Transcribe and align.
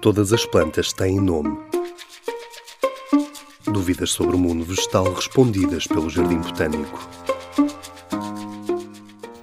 Todas 0.00 0.32
as 0.32 0.46
plantas 0.46 0.92
têm 0.92 1.20
nome. 1.20 1.58
Dúvidas 3.64 4.12
sobre 4.12 4.36
o 4.36 4.38
mundo 4.38 4.64
vegetal 4.64 5.12
respondidas 5.12 5.88
pelo 5.88 6.08
Jardim 6.08 6.38
Botânico. 6.38 6.96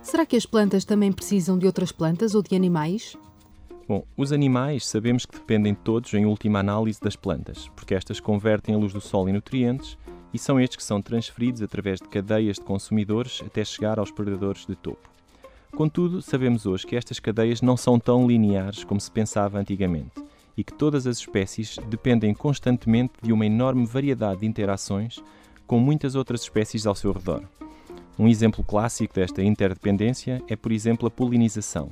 Será 0.02 0.26
que 0.26 0.38
as 0.38 0.46
plantas 0.46 0.86
também 0.86 1.12
precisam 1.12 1.58
de 1.58 1.66
outras 1.66 1.92
plantas 1.92 2.36
ou 2.36 2.42
de 2.42 2.56
animais? 2.56 3.18
Bom, 3.86 4.06
os 4.16 4.32
animais 4.32 4.88
sabemos 4.88 5.26
que 5.26 5.38
dependem 5.38 5.76
todos, 5.76 6.14
em 6.14 6.26
última 6.26 6.60
análise, 6.60 7.02
das 7.02 7.18
plantas, 7.18 7.70
porque 7.76 7.94
estas 7.94 8.22
convertem 8.22 8.76
a 8.76 8.78
luz 8.78 8.94
do 8.94 9.02
sol 9.02 9.28
em 9.28 9.34
nutrientes 9.34 9.98
e 10.34 10.40
são 10.40 10.58
estes 10.58 10.78
que 10.78 10.84
são 10.84 11.02
transferidos 11.02 11.62
através 11.62 12.00
de 12.00 12.08
cadeias 12.08 12.56
de 12.56 12.64
consumidores 12.64 13.44
até 13.46 13.66
chegar 13.66 14.00
aos 14.00 14.10
predadores 14.10 14.66
de 14.66 14.76
topo. 14.78 15.10
Contudo, 15.76 16.22
sabemos 16.22 16.66
hoje 16.66 16.88
que 16.88 16.96
estas 16.96 17.20
cadeias 17.20 17.62
não 17.62 17.76
são 17.76 18.00
tão 18.00 18.26
lineares 18.26 18.86
como 18.86 19.02
se 19.02 19.12
pensava 19.12 19.60
antigamente 19.60 20.25
e 20.58 20.64
que 20.64 20.74
todas 20.74 21.06
as 21.06 21.18
espécies 21.18 21.78
dependem 21.88 22.34
constantemente 22.34 23.14
de 23.22 23.34
uma 23.34 23.46
enorme 23.46 23.86
variedade 23.86 24.42
de 24.42 24.48
interações 24.48 25.22
com 25.68 25.80
muitas 25.80 26.16
outras 26.16 26.42
espécies 26.42 26.86
ao 26.86 26.96
seu 26.96 27.12
redor. 27.12 27.44
Um 28.18 28.28
exemplo 28.28 28.64
clássico 28.64 29.14
desta 29.14 29.44
interdependência 29.44 30.42
é, 30.48 30.56
por 30.56 30.72
exemplo, 30.72 31.08
a 31.08 31.12
polinização, 31.12 31.90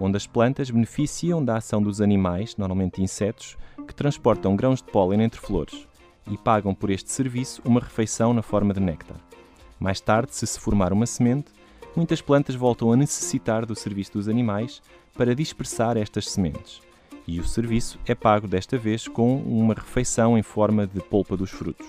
onde 0.00 0.16
as 0.16 0.26
plantas 0.26 0.70
beneficiam 0.70 1.44
da 1.44 1.58
ação 1.58 1.82
dos 1.82 2.00
animais, 2.00 2.56
normalmente 2.56 3.02
insetos, 3.02 3.56
que 3.86 3.94
transportam 3.94 4.56
grãos 4.56 4.82
de 4.82 4.90
pólen 4.90 5.22
entre 5.22 5.40
flores 5.40 5.86
e 6.30 6.36
pagam 6.36 6.74
por 6.74 6.90
este 6.90 7.10
serviço 7.10 7.62
uma 7.64 7.80
refeição 7.80 8.32
na 8.32 8.42
forma 8.42 8.74
de 8.74 8.80
néctar. 8.80 9.18
Mais 9.78 10.00
tarde, 10.00 10.34
se 10.34 10.46
se 10.46 10.58
formar 10.58 10.92
uma 10.92 11.06
semente, 11.06 11.52
muitas 11.96 12.20
plantas 12.20 12.54
voltam 12.54 12.92
a 12.92 12.96
necessitar 12.96 13.64
do 13.64 13.74
serviço 13.74 14.12
dos 14.12 14.28
animais 14.28 14.82
para 15.14 15.34
dispersar 15.34 15.96
estas 15.96 16.30
sementes. 16.30 16.80
E 17.26 17.38
o 17.38 17.44
serviço 17.44 17.98
é 18.06 18.14
pago 18.14 18.48
desta 18.48 18.76
vez 18.76 19.06
com 19.06 19.36
uma 19.36 19.74
refeição 19.74 20.36
em 20.36 20.42
forma 20.42 20.86
de 20.86 21.00
polpa 21.00 21.36
dos 21.36 21.50
frutos. 21.50 21.86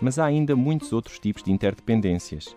Mas 0.00 0.18
há 0.18 0.24
ainda 0.24 0.56
muitos 0.56 0.92
outros 0.92 1.18
tipos 1.18 1.42
de 1.42 1.52
interdependências, 1.52 2.54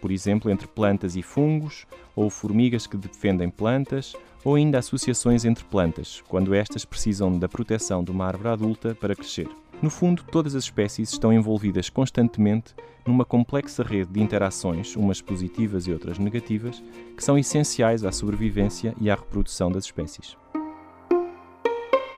por 0.00 0.10
exemplo, 0.10 0.50
entre 0.50 0.66
plantas 0.66 1.16
e 1.16 1.22
fungos, 1.22 1.86
ou 2.14 2.30
formigas 2.30 2.86
que 2.86 2.96
defendem 2.96 3.50
plantas, 3.50 4.14
ou 4.44 4.54
ainda 4.54 4.78
associações 4.78 5.44
entre 5.44 5.64
plantas, 5.64 6.22
quando 6.28 6.54
estas 6.54 6.84
precisam 6.84 7.38
da 7.38 7.48
proteção 7.48 8.02
de 8.02 8.10
uma 8.10 8.26
árvore 8.26 8.48
adulta 8.48 8.94
para 8.94 9.14
crescer. 9.14 9.48
No 9.80 9.90
fundo, 9.90 10.24
todas 10.24 10.54
as 10.54 10.64
espécies 10.64 11.12
estão 11.12 11.32
envolvidas 11.32 11.88
constantemente 11.88 12.74
numa 13.06 13.24
complexa 13.24 13.82
rede 13.82 14.12
de 14.12 14.20
interações, 14.20 14.96
umas 14.96 15.20
positivas 15.20 15.86
e 15.86 15.92
outras 15.92 16.18
negativas, 16.18 16.82
que 17.16 17.24
são 17.24 17.38
essenciais 17.38 18.04
à 18.04 18.10
sobrevivência 18.10 18.94
e 19.00 19.08
à 19.08 19.14
reprodução 19.14 19.70
das 19.70 19.84
espécies. 19.84 20.36